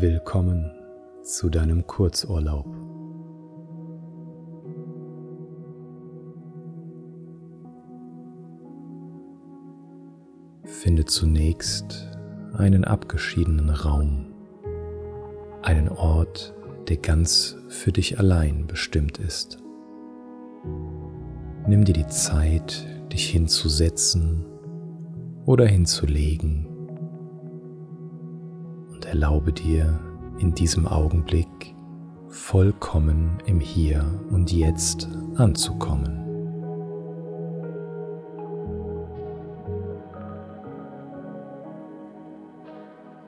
Willkommen 0.00 0.72
zu 1.22 1.50
deinem 1.50 1.86
Kurzurlaub. 1.86 2.66
Finde 10.64 11.04
zunächst 11.04 12.08
einen 12.54 12.86
abgeschiedenen 12.86 13.68
Raum, 13.68 14.32
einen 15.60 15.90
Ort, 15.90 16.54
der 16.88 16.96
ganz 16.96 17.58
für 17.68 17.92
dich 17.92 18.18
allein 18.18 18.66
bestimmt 18.66 19.18
ist. 19.18 19.58
Nimm 21.66 21.84
dir 21.84 21.92
die 21.94 22.08
Zeit, 22.08 22.86
dich 23.12 23.28
hinzusetzen 23.28 24.46
oder 25.44 25.66
hinzulegen 25.66 26.71
erlaube 29.12 29.52
dir 29.52 30.00
in 30.38 30.54
diesem 30.54 30.88
Augenblick 30.88 31.74
vollkommen 32.28 33.36
im 33.44 33.60
Hier 33.60 34.06
und 34.30 34.50
Jetzt 34.50 35.06
anzukommen. 35.34 36.18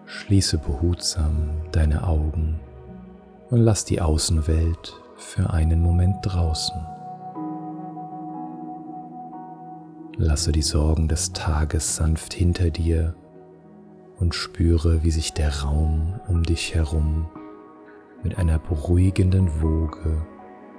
Schließe 0.06 0.56
behutsam 0.56 1.50
deine 1.70 2.06
Augen 2.06 2.60
und 3.50 3.58
lass 3.60 3.84
die 3.84 4.00
Außenwelt 4.00 4.94
für 5.18 5.50
einen 5.50 5.82
Moment 5.82 6.16
draußen. 6.22 6.80
Lasse 10.16 10.50
die 10.50 10.62
Sorgen 10.62 11.08
des 11.08 11.34
Tages 11.34 11.96
sanft 11.96 12.32
hinter 12.32 12.70
dir 12.70 13.14
und 14.18 14.34
spüre, 14.34 15.02
wie 15.02 15.10
sich 15.10 15.32
der 15.32 15.62
Raum 15.62 16.20
um 16.28 16.42
dich 16.42 16.74
herum 16.74 17.28
mit 18.22 18.38
einer 18.38 18.58
beruhigenden 18.58 19.60
Woge 19.60 20.26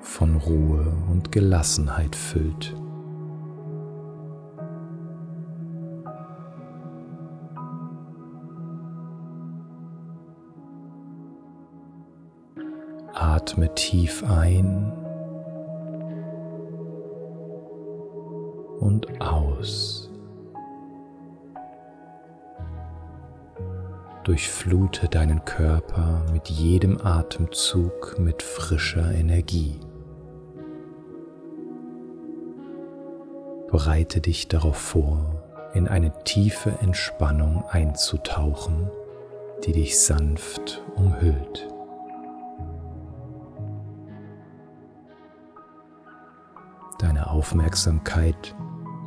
von 0.01 0.35
Ruhe 0.35 0.93
und 1.09 1.31
Gelassenheit 1.31 2.15
füllt. 2.15 2.75
Atme 13.13 13.73
tief 13.75 14.23
ein 14.23 14.91
und 18.79 19.21
aus. 19.21 20.04
Durchflute 24.25 25.07
deinen 25.07 25.45
Körper 25.45 26.25
mit 26.33 26.49
jedem 26.49 26.99
Atemzug 26.99 28.17
mit 28.17 28.41
frischer 28.41 29.11
Energie. 29.11 29.79
Bereite 33.69 34.21
dich 34.21 34.47
darauf 34.47 34.77
vor, 34.77 35.43
in 35.75 35.87
eine 35.87 36.11
tiefe 36.23 36.71
Entspannung 36.81 37.65
einzutauchen, 37.69 38.89
die 39.63 39.73
dich 39.73 39.99
sanft 39.99 40.81
umhüllt. 40.95 41.67
Deine 46.97 47.29
Aufmerksamkeit 47.29 48.55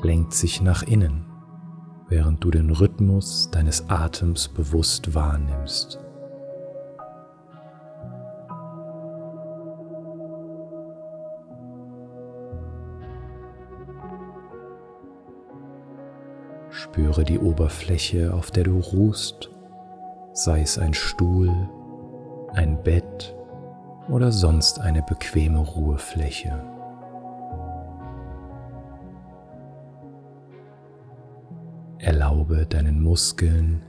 lenkt 0.00 0.32
sich 0.32 0.60
nach 0.60 0.84
innen, 0.84 1.27
während 2.08 2.42
du 2.42 2.50
den 2.50 2.70
Rhythmus 2.70 3.50
deines 3.50 3.88
Atems 3.88 4.48
bewusst 4.48 5.14
wahrnimmst. 5.14 5.98
Spüre 16.70 17.24
die 17.24 17.38
Oberfläche, 17.38 18.32
auf 18.32 18.50
der 18.50 18.64
du 18.64 18.78
ruhst, 18.78 19.50
sei 20.32 20.62
es 20.62 20.78
ein 20.78 20.94
Stuhl, 20.94 21.50
ein 22.54 22.82
Bett 22.82 23.34
oder 24.08 24.32
sonst 24.32 24.80
eine 24.80 25.02
bequeme 25.02 25.58
Ruhefläche. 25.58 26.77
Erlaube 32.48 32.66
deinen 32.66 33.02
Muskeln 33.02 33.82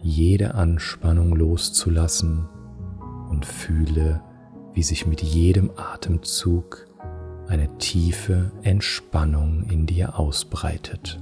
jede 0.00 0.54
Anspannung 0.54 1.36
loszulassen 1.36 2.48
und 3.28 3.44
fühle, 3.44 4.22
wie 4.72 4.82
sich 4.82 5.06
mit 5.06 5.20
jedem 5.22 5.70
Atemzug 5.76 6.86
eine 7.46 7.76
tiefe 7.76 8.52
Entspannung 8.62 9.64
in 9.64 9.84
dir 9.84 10.18
ausbreitet. 10.18 11.20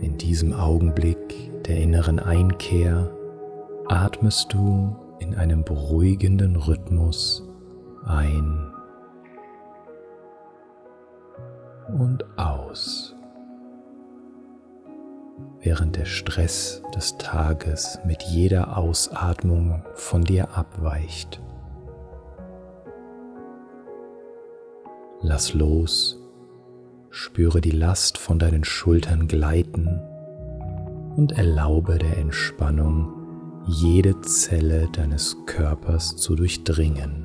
In 0.00 0.16
diesem 0.16 0.54
Augenblick 0.54 1.50
der 1.64 1.76
inneren 1.78 2.18
Einkehr 2.18 3.10
atmest 3.88 4.54
du 4.54 4.96
in 5.18 5.34
einem 5.34 5.64
beruhigenden 5.64 6.56
Rhythmus 6.56 7.42
ein 8.06 8.72
und 11.98 12.24
aus, 12.38 13.14
während 15.60 15.96
der 15.96 16.04
Stress 16.04 16.82
des 16.94 17.16
Tages 17.18 17.98
mit 18.04 18.22
jeder 18.22 18.76
Ausatmung 18.76 19.82
von 19.94 20.24
dir 20.24 20.56
abweicht. 20.56 21.40
Lass 25.20 25.54
los, 25.54 26.18
spüre 27.10 27.60
die 27.60 27.70
Last 27.70 28.18
von 28.18 28.38
deinen 28.38 28.64
Schultern 28.64 29.26
gleiten 29.26 30.00
und 31.16 31.32
erlaube 31.32 31.98
der 31.98 32.18
Entspannung 32.18 33.12
jede 33.66 34.20
Zelle 34.20 34.88
deines 34.92 35.36
Körpers 35.46 36.16
zu 36.16 36.34
durchdringen. 36.34 37.23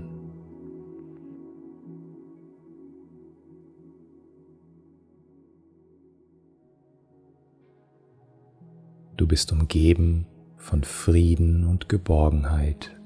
Du 9.19 9.27
bist 9.27 9.51
umgeben 9.51 10.27
von 10.55 10.85
Frieden 10.85 11.67
und 11.67 11.89
Geborgenheit, 11.89 12.97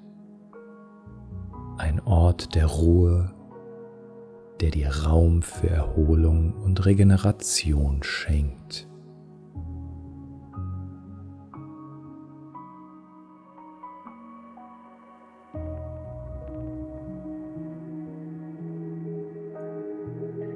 ein 1.80 2.00
Ort 2.02 2.54
der 2.54 2.68
Ruhe, 2.68 3.34
der 4.62 4.70
dir 4.70 4.90
Raum 5.06 5.42
für 5.42 5.72
Erholung 5.72 6.54
und 6.54 6.86
Regeneration 6.86 8.04
schenkt. 8.04 8.88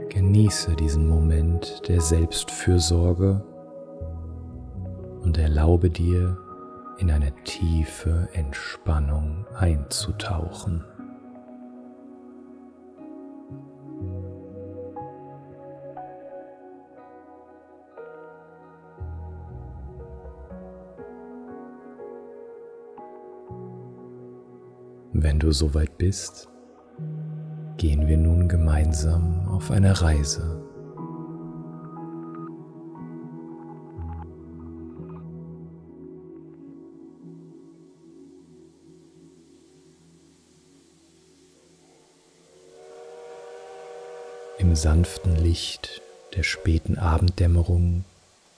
Genieße 0.10 0.76
diesen 0.76 1.08
Moment 1.08 1.82
der 1.88 2.02
Selbstfürsorge 2.02 3.57
und 5.28 5.38
erlaube 5.38 5.90
dir, 5.90 6.38
in 7.00 7.12
eine 7.12 7.34
tiefe 7.44 8.30
Entspannung 8.32 9.46
einzutauchen. 9.54 10.86
Wenn 25.12 25.40
du 25.40 25.52
soweit 25.52 25.98
bist, 25.98 26.48
gehen 27.76 28.08
wir 28.08 28.18
nun 28.18 28.48
gemeinsam 28.48 29.46
auf 29.50 29.72
eine 29.72 30.02
Reise. 30.02 30.62
Im 44.68 44.76
sanften 44.76 45.34
Licht 45.38 46.02
der 46.36 46.44
späten 46.44 46.98
Abenddämmerung 46.98 48.04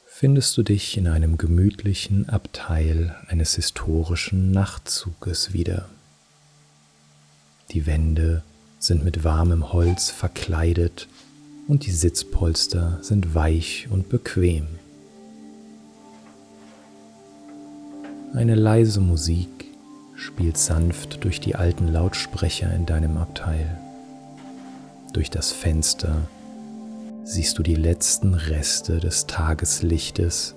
findest 0.07 0.57
du 0.57 0.63
dich 0.63 0.97
in 0.97 1.07
einem 1.07 1.37
gemütlichen 1.37 2.27
Abteil 2.27 3.15
eines 3.27 3.53
historischen 3.53 4.49
Nachtzuges 4.49 5.53
wieder. 5.53 5.87
Die 7.69 7.85
Wände 7.85 8.41
sind 8.79 9.05
mit 9.05 9.23
warmem 9.23 9.71
Holz 9.71 10.09
verkleidet 10.09 11.07
und 11.67 11.85
die 11.85 11.91
Sitzpolster 11.91 12.97
sind 13.03 13.35
weich 13.35 13.87
und 13.91 14.09
bequem. 14.09 14.65
Eine 18.33 18.55
leise 18.55 18.99
Musik 18.99 19.65
spielt 20.15 20.57
sanft 20.57 21.23
durch 21.23 21.39
die 21.39 21.53
alten 21.53 21.87
Lautsprecher 21.87 22.73
in 22.73 22.87
deinem 22.87 23.17
Abteil. 23.17 23.77
Durch 25.13 25.31
das 25.31 25.51
Fenster 25.51 26.27
siehst 27.23 27.57
du 27.57 27.63
die 27.63 27.75
letzten 27.75 28.35
Reste 28.35 28.99
des 28.99 29.25
Tageslichtes, 29.25 30.53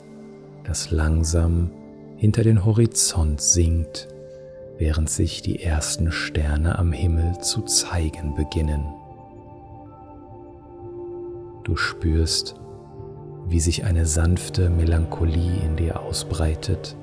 das 0.65 0.91
langsam 0.91 1.71
hinter 2.17 2.43
den 2.43 2.65
Horizont 2.65 3.41
sinkt, 3.41 4.09
während 4.77 5.09
sich 5.09 5.41
die 5.41 5.63
ersten 5.63 6.13
Sterne 6.13 6.79
am 6.79 6.93
Himmel 6.93 7.39
zu 7.41 7.63
zeigen 7.63 8.35
beginnen. 8.35 8.85
Du 11.65 11.77
spürst, 11.77 12.55
wie 13.47 13.61
sich 13.61 13.85
eine 13.85 14.05
sanfte 14.05 14.69
Melancholie 14.69 15.63
in 15.65 15.77
dir 15.77 16.01
ausbreitet, 16.01 16.95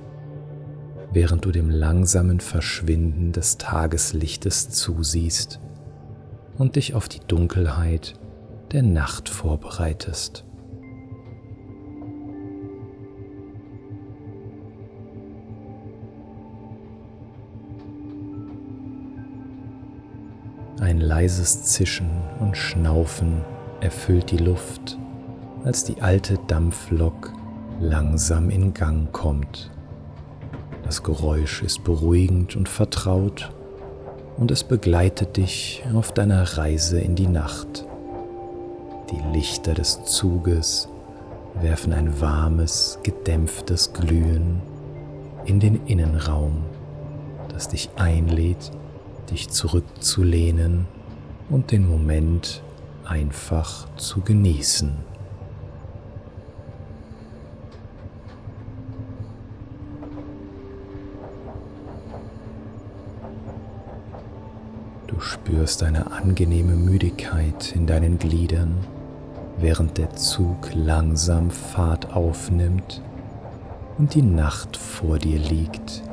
während 1.12 1.46
du 1.46 1.52
dem 1.52 1.72
langsamen 1.72 2.42
Verschwinden 2.42 3.32
des 3.32 3.58
Tageslichtes 3.58 4.70
zusiehst 4.70 5.60
und 6.60 6.76
dich 6.76 6.94
auf 6.94 7.10
die 7.10 7.22
Dunkelheit 7.22 8.14
der 8.74 8.84
Nacht 8.84 9.30
vorbereitest. 9.30 10.46
Ein 20.80 21.00
leises 21.00 21.64
Zischen 21.64 22.10
und 22.40 22.56
Schnaufen 22.56 23.44
erfüllt 23.80 24.32
die 24.32 24.38
Luft, 24.38 24.98
als 25.64 25.84
die 25.84 26.02
alte 26.02 26.38
Dampflok 26.48 27.34
langsam 27.80 28.50
in 28.50 28.74
Gang 28.74 29.12
kommt. 29.12 29.72
Das 30.84 31.04
Geräusch 31.04 31.64
ist 31.64 31.84
beruhigend 31.84 32.56
und 32.56 32.68
vertraut 32.68 33.52
und 34.40 34.52
es 34.52 34.64
begleitet 34.64 35.36
dich 35.36 35.84
auf 35.94 36.14
deiner 36.14 36.58
Reise 36.58 37.00
in 37.00 37.16
die 37.16 37.28
Nacht. 37.28 37.86
Die 39.12 39.38
Lichter 39.38 39.74
des 39.74 40.06
Zuges 40.06 40.88
werfen 41.62 41.92
ein 41.92 42.22
warmes, 42.22 43.00
gedämpftes 43.04 43.92
Glühen 43.92 44.62
in 45.46 45.60
den 45.60 45.86
Innenraum, 45.88 46.64
das 47.50 47.68
dich 47.68 47.90
einlädt, 47.98 48.72
dich 49.30 49.50
zurückzulehnen 49.50 50.88
und 51.50 51.72
den 51.72 51.86
Moment 51.86 52.62
einfach 53.06 53.94
zu 53.98 54.22
genießen. 54.22 55.09
Du 65.10 65.20
spürst 65.20 65.84
eine 65.84 66.12
angenehme 66.12 66.76
Müdigkeit 66.76 67.74
in 67.76 67.88
deinen 67.88 68.20
Gliedern, 68.20 68.78
während 69.58 69.98
der 69.98 70.16
Zug 70.16 70.70
langsam 70.74 71.52
Fahrt 71.52 72.16
aufnimmt 72.16 73.02
und 73.98 74.14
die 74.14 74.22
Nacht 74.22 74.78
vor 74.78 75.18
dir 75.18 75.40
liegt. 75.40 76.04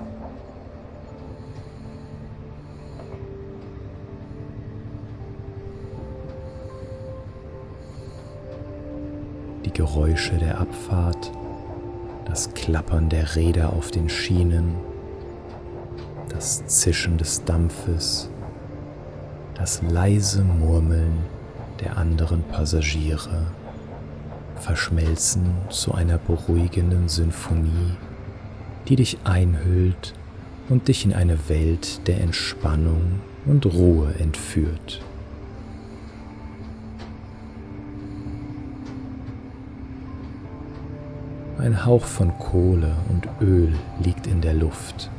Geräusche 9.77 10.39
der 10.39 10.59
Abfahrt, 10.59 11.31
das 12.25 12.55
Klappern 12.55 13.11
der 13.11 13.37
Räder 13.37 13.75
auf 13.75 13.91
den 13.91 14.09
Schienen, 14.09 14.75
das 16.31 16.65
Zischen 16.67 17.19
des 17.19 17.45
Dampfes, 17.45 18.31
das 19.67 19.83
leise 19.83 20.45
Murmeln 20.45 21.25
der 21.81 21.97
anderen 21.97 22.45
Passagiere 22.45 23.49
verschmelzen 24.61 25.45
zu 25.71 25.93
einer 25.93 26.19
beruhigenden 26.19 27.09
Symphonie, 27.09 27.97
die 28.87 28.95
dich 28.95 29.19
einhüllt 29.25 30.15
und 30.69 30.87
dich 30.87 31.05
in 31.05 31.13
eine 31.13 31.49
Welt 31.49 32.07
der 32.07 32.21
Entspannung 32.21 33.19
und 33.45 33.67
Ruhe 33.67 34.15
entführt. 34.21 35.03
Ein 41.59 41.85
Hauch 41.85 42.05
von 42.05 42.39
Kohle 42.39 42.95
und 43.09 43.29
Öl 43.41 43.75
liegt 44.01 44.29
in 44.29 44.41
der 44.41 44.55
Luft, 44.55 45.11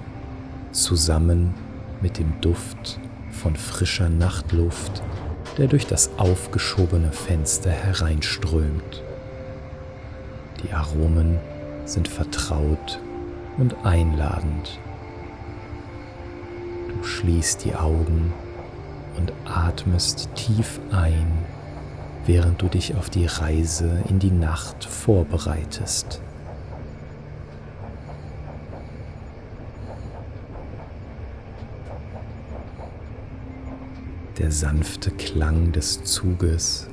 zusammen 0.72 1.54
mit 2.02 2.18
dem 2.18 2.32
Duft 2.40 2.98
von 3.38 3.56
frischer 3.56 4.10
Nachtluft, 4.10 5.02
der 5.58 5.68
durch 5.68 5.88
das 5.88 6.10
aufgeschobene 6.18 7.12
Fenster 7.12 7.70
hereinströmt. 7.70 9.04
Die 10.64 10.74
Aromen 10.74 11.40
sind 11.86 12.08
vertraut 12.08 13.00
und 13.58 13.76
einladend. 13.86 14.80
Du 16.90 17.04
schließt 17.04 17.64
die 17.64 17.76
Augen 17.76 18.34
und 19.18 19.32
atmest 19.46 20.30
tief 20.36 20.80
ein, 20.92 21.32
während 22.26 22.62
du 22.62 22.68
dich 22.68 22.96
auf 22.96 23.10
die 23.10 23.26
Reise 23.26 24.04
in 24.10 24.20
die 24.20 24.32
Nacht 24.32 24.84
vorbereitest. 24.84 26.22
Der 34.40 34.52
sanfte 34.52 35.10
Klang 35.12 35.72
des 35.72 36.04
Zuges 36.04 36.88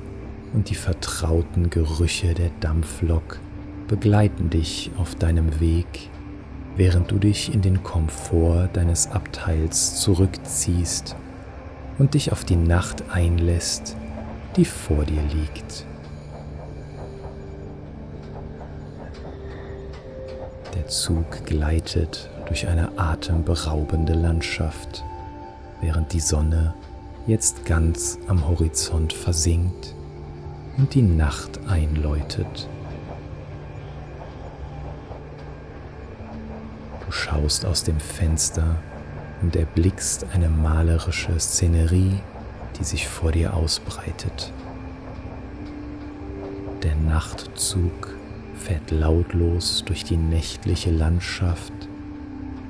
und 0.55 0.71
die 0.71 0.75
vertrauten 0.75 1.69
Gerüche 1.69 2.33
der 2.33 2.51
Dampflok 2.61 3.39
begleiten 3.87 4.49
dich 4.49 4.91
auf 4.97 5.15
deinem 5.15 5.61
Weg, 5.61 6.09
während 6.77 7.11
du 7.11 7.19
dich 7.19 7.53
in 7.53 7.61
den 7.61 7.83
Komfort 7.83 8.71
deines 8.73 9.09
Abteils 9.11 10.01
zurückziehst 10.01 11.17
und 11.99 12.15
dich 12.15 12.33
auf 12.33 12.45
die 12.45 12.57
Nacht 12.57 13.05
einlässt, 13.11 13.97
die 14.57 14.65
vor 14.65 15.05
dir 15.05 15.23
liegt. 15.23 15.85
Der 20.75 20.87
Zug 20.87 21.45
gleitet 21.45 22.31
durch 22.47 22.67
eine 22.69 22.99
atemberaubende 22.99 24.15
Landschaft, 24.15 25.05
während 25.81 26.13
die 26.13 26.21
Sonne 26.21 26.75
jetzt 27.27 27.65
ganz 27.65 28.19
am 28.29 28.47
Horizont 28.47 29.13
versinkt 29.13 29.95
und 30.77 30.95
die 30.95 31.03
Nacht 31.03 31.61
einläutet. 31.67 32.69
Du 37.05 37.13
schaust 37.13 37.65
aus 37.65 37.85
dem 37.85 37.99
Fenster 37.99 38.77
und 39.41 39.57
erblickst 39.57 40.27
eine 40.35 40.49
malerische 40.49 41.39
Szenerie, 41.39 42.21
die 42.79 42.85
sich 42.85 43.09
vor 43.09 43.33
dir 43.33 43.55
ausbreitet. 43.55 44.53
Der 46.83 46.95
Nachtzug 46.97 48.15
fährt 48.55 48.91
lautlos 48.91 49.83
durch 49.87 50.05
die 50.05 50.17
nächtliche 50.19 50.91
Landschaft, 50.91 51.73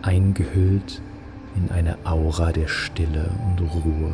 eingehüllt 0.02 1.02
in 1.56 1.70
eine 1.70 1.96
Aura 2.04 2.52
der 2.52 2.68
Stille 2.68 3.30
und 3.46 3.60
Ruhe. 3.60 4.12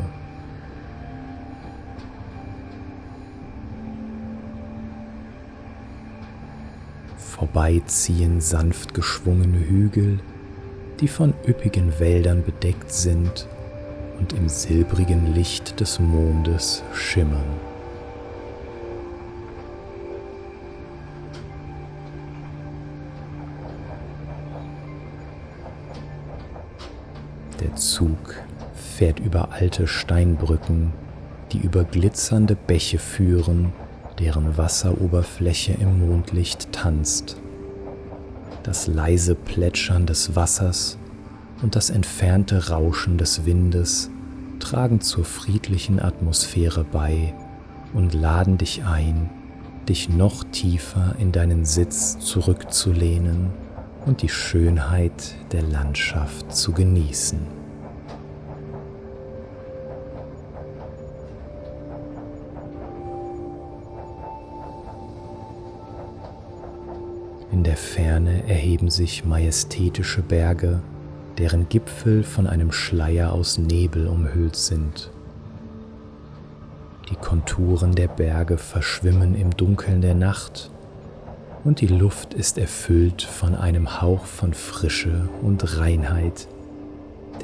Vorbeiziehen 7.41 8.39
sanft 8.39 8.93
geschwungene 8.93 9.57
Hügel, 9.67 10.19
die 10.99 11.07
von 11.07 11.33
üppigen 11.47 11.99
Wäldern 11.99 12.43
bedeckt 12.43 12.91
sind 12.93 13.47
und 14.19 14.33
im 14.33 14.47
silbrigen 14.47 15.33
Licht 15.33 15.79
des 15.79 15.99
Mondes 15.99 16.83
schimmern. 16.93 17.41
Der 27.59 27.75
Zug 27.75 28.35
fährt 28.75 29.19
über 29.19 29.51
alte 29.51 29.87
Steinbrücken, 29.87 30.93
die 31.51 31.57
über 31.57 31.85
glitzernde 31.85 32.55
Bäche 32.55 32.99
führen 32.99 33.73
deren 34.21 34.57
Wasseroberfläche 34.57 35.73
im 35.73 36.07
Mondlicht 36.07 36.71
tanzt. 36.71 37.37
Das 38.63 38.85
leise 38.87 39.33
Plätschern 39.33 40.05
des 40.05 40.35
Wassers 40.35 40.99
und 41.63 41.75
das 41.75 41.89
entfernte 41.89 42.69
Rauschen 42.69 43.17
des 43.17 43.45
Windes 43.45 44.11
tragen 44.59 45.01
zur 45.01 45.25
friedlichen 45.25 45.99
Atmosphäre 45.99 46.83
bei, 46.83 47.33
und 47.93 48.13
laden 48.13 48.57
dich 48.57 48.85
ein, 48.85 49.29
dich 49.89 50.07
noch 50.07 50.45
tiefer 50.45 51.15
in 51.19 51.31
deinen 51.31 51.65
Sitz 51.65 52.19
zurückzulehnen 52.19 53.49
und 54.05 54.21
die 54.21 54.29
Schönheit 54.29 55.35
der 55.51 55.63
Landschaft 55.63 56.55
zu 56.55 56.71
genießen. 56.71 57.60
In 67.61 67.65
der 67.65 67.77
Ferne 67.77 68.49
erheben 68.49 68.89
sich 68.89 69.23
majestätische 69.23 70.23
Berge, 70.23 70.81
deren 71.37 71.69
Gipfel 71.69 72.23
von 72.23 72.47
einem 72.47 72.71
Schleier 72.71 73.33
aus 73.33 73.59
Nebel 73.59 74.07
umhüllt 74.07 74.55
sind. 74.55 75.11
Die 77.11 77.15
Konturen 77.15 77.93
der 77.93 78.07
Berge 78.07 78.57
verschwimmen 78.57 79.35
im 79.35 79.55
Dunkeln 79.55 80.01
der 80.01 80.15
Nacht 80.15 80.71
und 81.63 81.81
die 81.81 81.87
Luft 81.87 82.33
ist 82.33 82.57
erfüllt 82.57 83.21
von 83.21 83.53
einem 83.53 84.01
Hauch 84.01 84.25
von 84.25 84.55
Frische 84.55 85.29
und 85.43 85.77
Reinheit, 85.77 86.47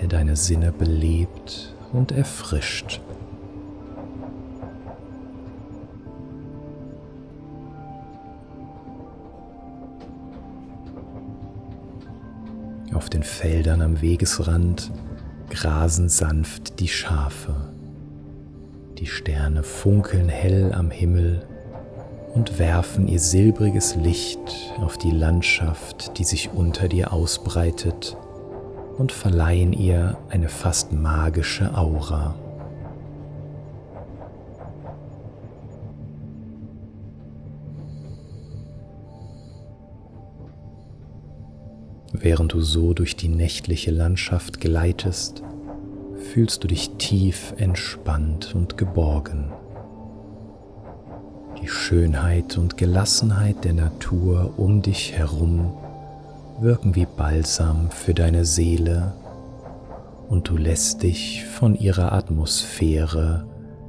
der 0.01 0.07
deine 0.07 0.35
Sinne 0.35 0.71
belebt 0.71 1.75
und 1.93 2.11
erfrischt. 2.11 3.01
Auf 12.97 13.11
den 13.11 13.21
Feldern 13.21 13.83
am 13.83 14.01
Wegesrand 14.01 14.91
grasen 15.51 16.09
sanft 16.09 16.79
die 16.79 16.87
Schafe. 16.87 17.53
Die 18.97 19.05
Sterne 19.05 19.61
funkeln 19.61 20.29
hell 20.29 20.73
am 20.73 20.89
Himmel 20.89 21.45
und 22.33 22.57
werfen 22.57 23.07
ihr 23.07 23.19
silbriges 23.19 23.93
Licht 23.97 24.73
auf 24.81 24.97
die 24.97 25.11
Landschaft, 25.11 26.17
die 26.17 26.23
sich 26.23 26.49
unter 26.55 26.87
dir 26.87 27.13
ausbreitet, 27.13 28.17
und 28.97 29.11
verleihen 29.11 29.73
ihr 29.73 30.17
eine 30.29 30.49
fast 30.49 30.91
magische 30.91 31.77
Aura. 31.77 32.33
Während 42.19 42.53
du 42.53 42.61
so 42.61 42.93
durch 42.93 43.15
die 43.15 43.29
nächtliche 43.29 43.91
Landschaft 43.91 44.59
gleitest, 44.59 45.43
fühlst 46.33 46.63
du 46.63 46.67
dich 46.67 46.91
tief 46.97 47.53
entspannt 47.57 48.55
und 48.55 48.77
geborgen. 48.77 49.51
Die 51.61 51.67
Schönheit 51.67 52.57
und 52.57 52.77
Gelassenheit 52.77 53.63
der 53.63 53.73
Natur 53.73 54.53
um 54.57 54.81
dich 54.81 55.13
herum 55.13 55.73
wirken 56.59 56.95
wie 56.95 57.05
Balsam 57.05 57.91
für 57.91 58.15
deine 58.15 58.45
Seele 58.45 59.13
und 60.27 60.49
du 60.49 60.57
lässt 60.57 61.03
dich 61.03 61.45
von 61.45 61.75
ihrer 61.75 62.13
Atmosphäre 62.13 63.45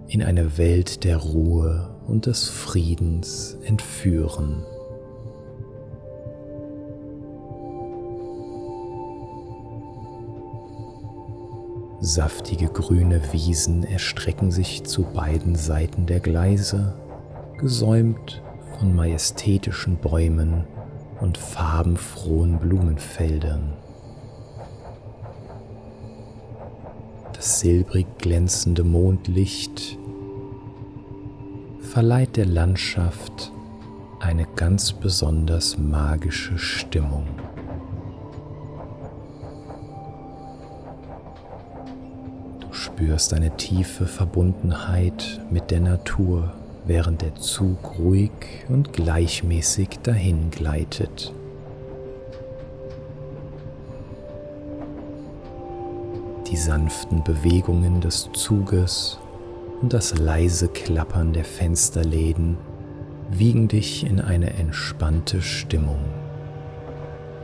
in 0.07 0.23
eine 0.23 0.59
Welt 0.59 1.05
der 1.05 1.17
Ruhe 1.17 1.89
und 2.07 2.27
des 2.27 2.49
Friedens 2.49 3.57
entführen. 3.65 4.65
Saftige 12.01 12.69
grüne 12.69 13.21
Wiesen 13.33 13.83
erstrecken 13.83 14.53
sich 14.53 14.85
zu 14.85 15.03
beiden 15.03 15.57
Seiten 15.57 16.07
der 16.07 16.21
Gleise, 16.21 16.95
gesäumt 17.59 18.41
von 18.79 18.95
majestätischen 18.95 19.97
Bäumen 19.97 20.65
und 21.21 21.37
farbenfrohen 21.37 22.61
Blumenfeldern. 22.61 23.73
Das 27.33 27.59
silbrig 27.59 28.07
glänzende 28.19 28.85
Mondlicht 28.85 29.99
verleiht 31.81 32.37
der 32.37 32.47
Landschaft 32.47 33.53
eine 34.21 34.47
ganz 34.55 34.93
besonders 34.93 35.79
magische 35.79 36.59
Stimmung. 36.59 37.27
Spürst 42.99 43.33
eine 43.33 43.57
tiefe 43.57 44.07
Verbundenheit 44.07 45.41
mit 45.53 45.71
der 45.71 45.79
Natur, 45.79 46.53
während 46.85 47.23
der 47.23 47.37
Zug 47.37 47.97
ruhig 47.97 48.33
und 48.69 48.93
gleichmäßig 48.93 50.01
dahin 50.03 50.51
gleitet. 50.51 51.33
Die 56.51 56.57
sanften 56.57 57.23
Bewegungen 57.23 58.01
des 58.01 58.31
Zuges 58.33 59.21
und 59.81 59.93
das 59.93 60.19
leise 60.19 60.67
Klappern 60.67 61.33
der 61.33 61.45
Fensterläden 61.45 62.59
wiegen 63.31 63.69
dich 63.69 64.05
in 64.05 64.21
eine 64.21 64.55
entspannte 64.55 65.41
Stimmung. 65.41 66.01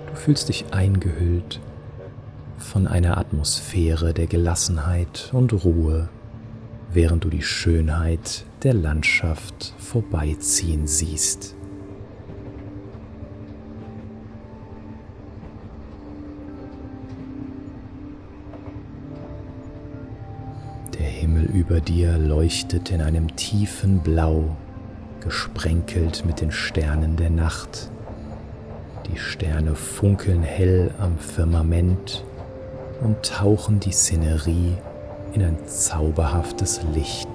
Du 0.08 0.16
fühlst 0.16 0.49
dich 0.49 0.64
eingehüllt 0.73 1.61
von 2.64 2.87
einer 2.87 3.18
Atmosphäre 3.18 4.14
der 4.14 4.26
Gelassenheit 4.26 5.30
und 5.33 5.52
Ruhe, 5.64 6.09
während 6.92 7.25
du 7.25 7.28
die 7.28 7.42
Schönheit 7.42 8.44
der 8.62 8.75
Landschaft 8.75 9.75
vorbeiziehen 9.78 10.87
siehst. 10.87 11.54
Der 20.99 21.06
Himmel 21.06 21.44
über 21.44 21.80
dir 21.80 22.16
leuchtet 22.18 22.90
in 22.90 23.02
einem 23.02 23.37
tiefen 23.37 24.00
Blau, 24.00 24.56
gesprenkelt 25.21 26.25
mit 26.26 26.40
den 26.40 26.50
Sternen 26.50 27.16
der 27.16 27.30
Nacht. 27.30 27.90
Die 29.12 29.18
Sterne 29.18 29.75
funkeln 29.75 30.42
hell 30.42 30.90
am 30.99 31.18
Firmament 31.18 32.25
und 33.04 33.23
tauchen 33.23 33.80
die 33.80 33.92
Szenerie 33.92 34.76
in 35.34 35.42
ein 35.42 35.58
zauberhaftes 35.68 36.80
Licht. 36.94 37.28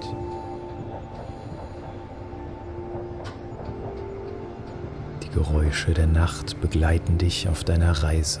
Die 5.22 5.28
Geräusche 5.30 5.94
der 5.94 6.08
Nacht 6.08 6.60
begleiten 6.60 7.18
dich 7.18 7.48
auf 7.48 7.62
deiner 7.62 8.02
Reise. 8.02 8.40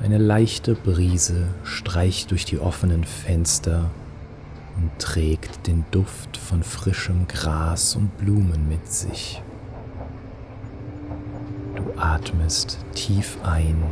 Eine 0.00 0.18
leichte 0.18 0.74
Brise 0.76 1.48
streicht 1.64 2.30
durch 2.30 2.44
die 2.44 2.60
offenen 2.60 3.02
Fenster 3.02 3.90
und 4.76 4.96
trägt 5.00 5.66
den 5.66 5.84
Duft 5.90 6.36
von 6.36 6.62
frischem 6.62 7.26
Gras 7.26 7.96
und 7.96 8.16
Blumen 8.18 8.68
mit 8.68 8.90
sich. 8.92 9.42
Du 11.74 12.00
atmest 12.00 12.78
tief 12.94 13.38
ein 13.42 13.82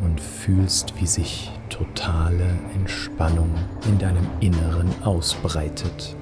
und 0.00 0.20
fühlst, 0.20 0.94
wie 1.00 1.06
sich 1.06 1.50
totale 1.68 2.46
Entspannung 2.74 3.50
in 3.86 3.98
deinem 3.98 4.26
Inneren 4.40 4.90
ausbreitet. 5.02 6.16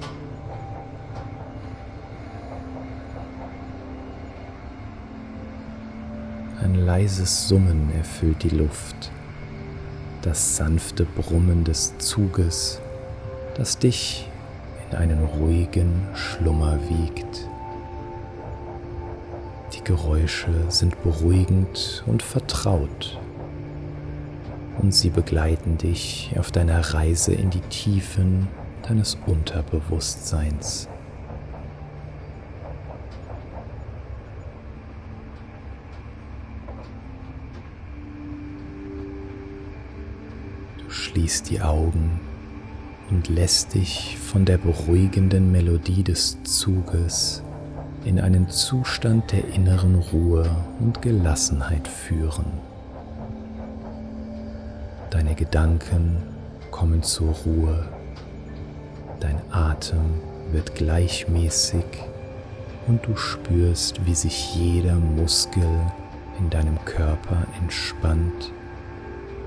Ein 6.61 6.75
leises 6.75 7.47
Summen 7.47 7.91
erfüllt 7.95 8.43
die 8.43 8.49
Luft, 8.49 9.11
das 10.21 10.57
sanfte 10.57 11.05
Brummen 11.05 11.63
des 11.63 11.97
Zuges, 11.99 12.81
das 13.55 13.77
dich 13.77 14.27
in 14.89 14.97
einen 14.97 15.23
ruhigen 15.23 16.07
Schlummer 16.13 16.79
wiegt. 16.89 17.47
Die 19.73 19.83
Geräusche 19.83 20.51
sind 20.69 21.01
beruhigend 21.03 22.03
und 22.07 22.23
vertraut 22.23 23.19
und 24.81 24.93
sie 24.93 25.09
begleiten 25.09 25.77
dich 25.77 26.33
auf 26.37 26.51
deiner 26.51 26.79
Reise 26.93 27.33
in 27.33 27.49
die 27.49 27.61
Tiefen 27.61 28.47
deines 28.87 29.17
Unterbewusstseins. 29.25 30.87
Du 40.77 40.89
schließt 40.89 41.49
die 41.49 41.61
Augen 41.61 42.19
und 43.09 43.29
lässt 43.29 43.73
dich 43.73 44.17
von 44.17 44.45
der 44.45 44.57
beruhigenden 44.57 45.51
Melodie 45.51 46.03
des 46.03 46.41
Zuges 46.43 47.43
in 48.05 48.19
einen 48.19 48.49
Zustand 48.49 49.31
der 49.31 49.47
inneren 49.53 49.95
Ruhe 49.95 50.49
und 50.79 51.01
Gelassenheit 51.01 51.87
führen. 51.87 52.45
Deine 55.09 55.35
Gedanken 55.35 56.17
kommen 56.69 57.01
zur 57.01 57.33
Ruhe. 57.45 57.87
Dein 59.21 59.39
Atem 59.51 60.21
wird 60.51 60.75
gleichmäßig 60.75 61.85
und 62.87 63.05
du 63.05 63.15
spürst, 63.15 64.05
wie 64.05 64.15
sich 64.15 64.53
jeder 64.55 64.95
Muskel 64.95 65.67
in 66.39 66.49
deinem 66.49 66.83
Körper 66.83 67.47
entspannt 67.61 68.51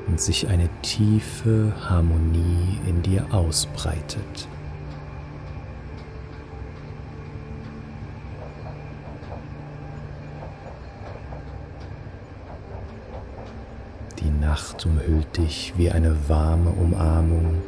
und 0.06 0.20
sich 0.20 0.48
eine 0.48 0.68
tiefe 0.82 1.72
Harmonie 1.88 2.78
in 2.86 3.02
dir 3.02 3.26
ausbreitet. 3.30 4.48
Die 14.18 14.30
Nacht 14.50 14.84
umhüllt 14.84 15.36
dich 15.36 15.74
wie 15.76 15.92
eine 15.92 16.28
warme 16.28 16.70
Umarmung 16.70 17.62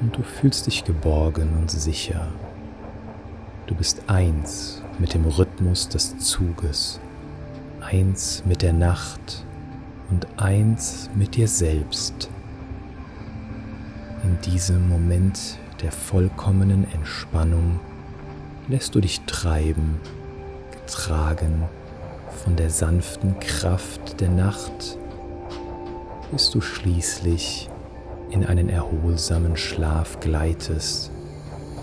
und 0.00 0.16
du 0.16 0.22
fühlst 0.22 0.68
dich 0.68 0.84
geborgen 0.84 1.48
und 1.58 1.68
sicher. 1.68 2.28
Du 3.66 3.74
bist 3.74 4.02
eins 4.06 4.82
mit 5.00 5.14
dem 5.14 5.24
Rhythmus 5.24 5.88
des 5.88 6.16
Zuges, 6.18 7.00
eins 7.80 8.44
mit 8.46 8.62
der 8.62 8.72
Nacht 8.72 9.44
und 10.08 10.28
eins 10.36 11.10
mit 11.16 11.34
dir 11.34 11.48
selbst. 11.48 12.28
In 14.22 14.40
diesem 14.42 14.88
Moment 14.88 15.58
der 15.82 15.90
vollkommenen 15.90 16.86
Entspannung 16.92 17.80
lässt 18.68 18.94
du 18.94 19.00
dich 19.00 19.22
treiben, 19.22 19.96
getragen 20.70 21.64
von 22.44 22.54
der 22.54 22.70
sanften 22.70 23.40
Kraft 23.40 24.20
der 24.20 24.30
Nacht, 24.30 24.98
bis 26.30 26.50
du 26.50 26.60
schließlich 26.60 27.68
in 28.30 28.44
einen 28.44 28.68
erholsamen 28.68 29.56
Schlaf 29.56 30.20
gleitest, 30.20 31.10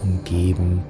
umgeben 0.01 0.83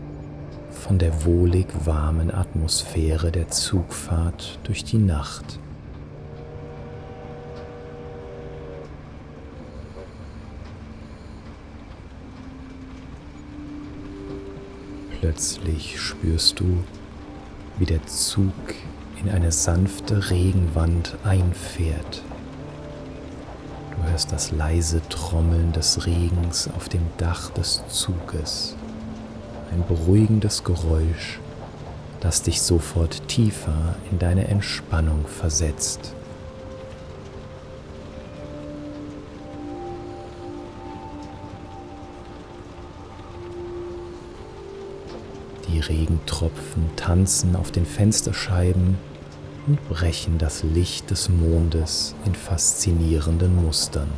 von 0.71 0.97
der 0.97 1.25
wohlig 1.25 1.67
warmen 1.85 2.33
Atmosphäre 2.33 3.31
der 3.31 3.49
Zugfahrt 3.49 4.59
durch 4.63 4.83
die 4.83 4.97
Nacht. 4.97 5.59
Plötzlich 15.19 16.01
spürst 16.01 16.59
du, 16.59 16.83
wie 17.77 17.85
der 17.85 18.05
Zug 18.07 18.53
in 19.23 19.29
eine 19.29 19.53
sanfte 19.53 20.29
Regenwand 20.29 21.15
einfährt. 21.23 22.23
Hörst 24.13 24.31
das 24.31 24.51
leise 24.51 25.01
Trommeln 25.09 25.71
des 25.71 26.05
Regens 26.05 26.69
auf 26.77 26.87
dem 26.87 27.01
Dach 27.17 27.49
des 27.49 27.81
Zuges. 27.87 28.75
Ein 29.71 29.83
beruhigendes 29.87 30.63
Geräusch, 30.63 31.39
das 32.19 32.43
dich 32.43 32.61
sofort 32.61 33.27
tiefer 33.27 33.95
in 34.11 34.19
deine 34.19 34.47
Entspannung 34.49 35.25
versetzt. 35.25 36.13
Die 45.67 45.79
Regentropfen 45.79 46.91
tanzen 46.95 47.55
auf 47.55 47.71
den 47.71 47.87
Fensterscheiben 47.87 48.99
und 49.67 49.87
brechen 49.89 50.37
das 50.37 50.63
Licht 50.63 51.11
des 51.11 51.29
Mondes 51.29 52.15
in 52.25 52.35
faszinierenden 52.35 53.63
Mustern. 53.63 54.09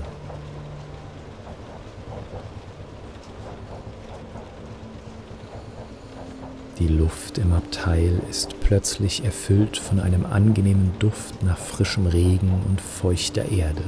Die 6.79 6.87
Luft 6.87 7.37
im 7.37 7.53
Abteil 7.53 8.21
ist 8.29 8.59
plötzlich 8.59 9.23
erfüllt 9.23 9.77
von 9.77 9.99
einem 9.99 10.25
angenehmen 10.25 10.91
Duft 10.99 11.41
nach 11.41 11.57
frischem 11.57 12.05
Regen 12.05 12.51
und 12.67 12.81
feuchter 12.81 13.49
Erde. 13.49 13.83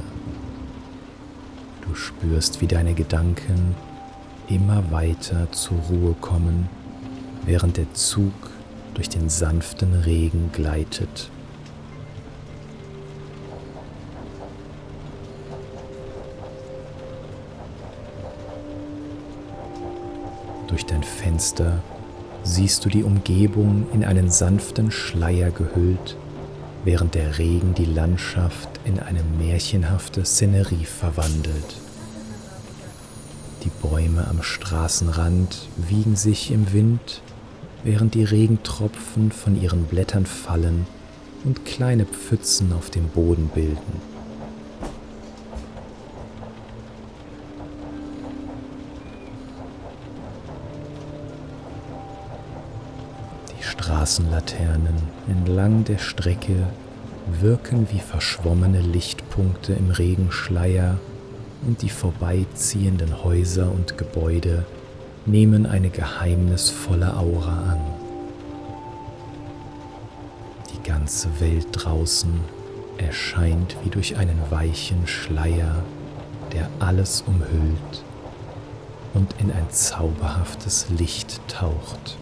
Du 1.86 1.94
spürst, 1.94 2.60
wie 2.62 2.66
deine 2.66 2.94
Gedanken 2.94 3.74
immer 4.48 4.90
weiter 4.90 5.52
zur 5.52 5.78
Ruhe 5.90 6.14
kommen 6.20 6.68
während 7.44 7.76
der 7.76 7.92
Zug 7.94 8.32
durch 8.94 9.08
den 9.08 9.28
sanften 9.28 9.94
Regen 9.94 10.50
gleitet. 10.52 11.30
Durch 20.68 20.86
dein 20.86 21.02
Fenster 21.02 21.82
siehst 22.44 22.84
du 22.84 22.88
die 22.88 23.02
Umgebung 23.02 23.86
in 23.92 24.04
einen 24.04 24.30
sanften 24.30 24.90
Schleier 24.90 25.50
gehüllt, 25.50 26.16
während 26.84 27.14
der 27.14 27.38
Regen 27.38 27.74
die 27.74 27.86
Landschaft 27.86 28.68
in 28.84 29.00
eine 29.00 29.22
märchenhafte 29.38 30.24
Szenerie 30.24 30.84
verwandelt. 30.84 31.76
Die 33.64 33.70
Bäume 33.82 34.28
am 34.28 34.42
Straßenrand 34.42 35.68
wiegen 35.76 36.16
sich 36.16 36.52
im 36.52 36.72
Wind 36.72 37.22
während 37.84 38.14
die 38.14 38.24
Regentropfen 38.24 39.32
von 39.32 39.60
ihren 39.60 39.84
Blättern 39.84 40.26
fallen 40.26 40.86
und 41.44 41.64
kleine 41.64 42.04
Pfützen 42.04 42.72
auf 42.72 42.90
dem 42.90 43.08
Boden 43.08 43.50
bilden. 43.54 44.17
Straßenlaternen 54.08 54.96
entlang 55.28 55.84
der 55.84 55.98
Strecke 55.98 56.66
wirken 57.42 57.88
wie 57.92 57.98
verschwommene 57.98 58.80
Lichtpunkte 58.80 59.74
im 59.74 59.90
Regenschleier 59.90 60.96
und 61.66 61.82
die 61.82 61.90
vorbeiziehenden 61.90 63.22
Häuser 63.22 63.70
und 63.70 63.98
Gebäude 63.98 64.64
nehmen 65.26 65.66
eine 65.66 65.90
geheimnisvolle 65.90 67.18
Aura 67.18 67.72
an. 67.72 67.80
Die 70.72 70.88
ganze 70.88 71.28
Welt 71.38 71.66
draußen 71.72 72.32
erscheint 72.96 73.76
wie 73.84 73.90
durch 73.90 74.16
einen 74.16 74.40
weichen 74.48 75.06
Schleier, 75.06 75.82
der 76.54 76.70
alles 76.78 77.24
umhüllt 77.26 78.04
und 79.12 79.34
in 79.38 79.52
ein 79.52 79.66
zauberhaftes 79.68 80.86
Licht 80.88 81.42
taucht. 81.46 82.16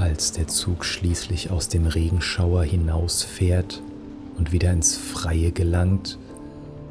Als 0.00 0.32
der 0.32 0.48
Zug 0.48 0.86
schließlich 0.86 1.50
aus 1.50 1.68
dem 1.68 1.86
Regenschauer 1.86 2.62
hinausfährt 2.62 3.82
und 4.38 4.50
wieder 4.50 4.72
ins 4.72 4.96
Freie 4.96 5.52
gelangt, 5.52 6.18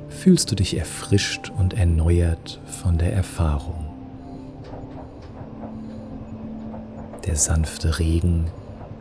fühlst 0.09 0.51
du 0.51 0.55
dich 0.55 0.77
erfrischt 0.77 1.51
und 1.57 1.73
erneuert 1.73 2.61
von 2.67 2.99
der 2.99 3.11
Erfahrung. 3.11 3.87
Der 7.25 7.35
sanfte 7.35 7.97
Regen 7.97 8.45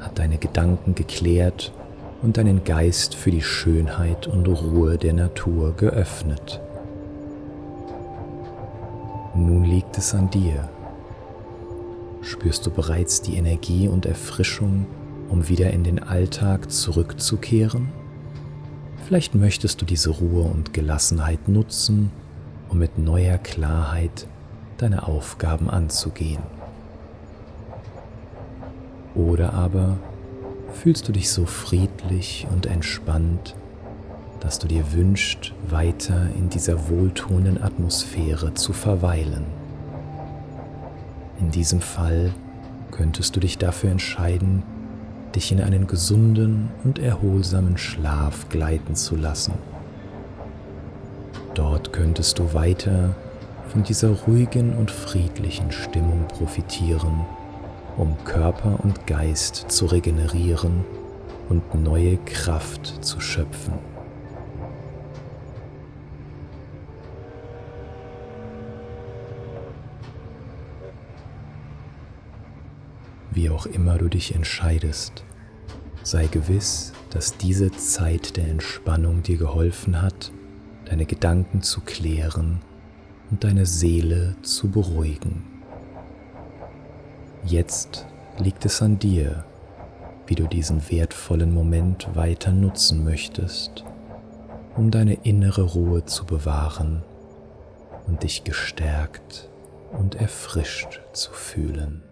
hat 0.01 0.19
deine 0.19 0.39
Gedanken 0.39 0.95
geklärt 0.95 1.71
und 2.23 2.39
deinen 2.39 2.65
Geist 2.65 3.15
für 3.15 3.31
die 3.31 3.43
Schönheit 3.43 4.27
und 4.27 4.49
Ruhe 4.49 4.97
der 4.97 5.13
Natur 5.13 5.75
geöffnet. 5.77 6.63
Nun 9.35 9.65
liegt 9.65 9.99
es 9.99 10.15
an 10.15 10.31
dir, 10.31 10.67
spürst 12.29 12.67
du 12.67 12.71
bereits 12.71 13.23
die 13.23 13.37
Energie 13.37 13.89
und 13.89 14.07
Erfrischung, 14.07 14.87
um 15.29 15.49
wieder 15.49 15.71
in 15.71 15.83
den 15.83 16.03
Alltag 16.03 16.71
zurückzukehren? 16.71 17.89
Vielleicht 19.07 19.35
möchtest 19.35 19.81
du 19.81 19.87
diese 19.87 20.11
Ruhe 20.11 20.43
und 20.43 20.75
Gelassenheit 20.75 21.49
nutzen, 21.49 22.11
um 22.69 22.79
mit 22.79 22.99
neuer 22.99 23.39
Klarheit 23.39 24.27
deine 24.77 25.07
Aufgaben 25.07 25.71
anzugehen. 25.71 26.43
Oder 29.15 29.55
aber 29.55 29.97
fühlst 30.75 31.09
du 31.09 31.13
dich 31.13 31.31
so 31.31 31.47
friedlich 31.47 32.47
und 32.53 32.67
entspannt, 32.67 33.57
dass 34.41 34.59
du 34.59 34.69
dir 34.69 34.93
wünschst, 34.93 35.53
weiter 35.69 36.29
in 36.37 36.51
dieser 36.51 36.89
wohltuenden 36.89 37.61
Atmosphäre 37.61 38.55
zu 38.55 38.73
verweilen. 38.73 39.58
In 41.41 41.51
diesem 41.51 41.81
Fall 41.81 42.33
könntest 42.91 43.37
du 43.37 43.41
dich 43.41 43.59
dafür 43.59 43.91
entscheiden, 43.91 44.63
dich 45.35 45.53
in 45.53 45.61
einen 45.61 45.87
gesunden 45.87 46.69
und 46.85 46.99
erholsamen 46.99 47.79
Schlaf 47.79 48.49
gleiten 48.49 48.97
zu 48.97 49.15
lassen. 49.15 49.55
Dort 51.55 51.93
könntest 51.93 52.39
du 52.39 52.55
weiter 52.55 53.15
von 53.69 53.83
dieser 53.83 54.11
ruhigen 54.11 54.75
und 54.75 54.91
friedlichen 54.91 55.71
Stimmung 55.71 56.27
profitieren, 56.27 57.27
um 57.97 58.17
Körper 58.25 58.79
und 58.83 59.07
Geist 59.07 59.67
zu 59.69 59.87
regenerieren 59.87 60.85
und 61.49 61.75
neue 61.75 62.17
Kraft 62.19 63.05
zu 63.05 63.21
schöpfen. 63.21 63.75
Wie 73.39 73.51
auch 73.51 73.67
immer 73.67 73.99
du 73.99 74.09
dich 74.09 74.35
entscheidest, 74.35 75.23
sei 76.03 76.27
gewiss, 76.27 76.93
dass 77.11 77.37
diese 77.37 77.71
Zeit 77.71 78.37
der 78.37 78.49
Entspannung 78.49 79.23
dir 79.23 79.37
geholfen 79.37 80.03
hat, 80.03 80.33
deine 80.87 81.07
Gedanken 81.07 81.63
zu 81.63 81.81
klären 81.83 82.63
und 83.31 83.45
deine 83.45 83.65
Seele 83.65 84.35
zu 84.43 84.69
beruhigen. 84.69 85.45
Jetzt 87.45 88.07
liegt 88.39 88.65
es 88.65 88.83
an 88.83 88.99
dir, 88.99 89.45
wie 90.27 90.35
du 90.35 90.49
diesen 90.49 90.91
wertvollen 90.91 91.55
Moment 91.55 92.09
weiter 92.17 92.51
nutzen 92.51 93.05
möchtest, 93.05 93.85
um 94.75 94.91
deine 94.91 95.15
innere 95.15 95.63
Ruhe 95.63 96.05
zu 96.05 96.27
bewahren 96.27 97.05
und 98.09 98.25
dich 98.25 98.43
gestärkt 98.43 99.49
und 99.93 100.17
erfrischt 100.17 101.03
zu 101.13 101.31
fühlen. 101.31 102.03